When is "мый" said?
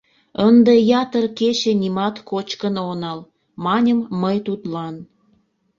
4.21-4.37